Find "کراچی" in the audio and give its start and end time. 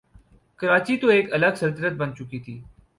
0.59-0.97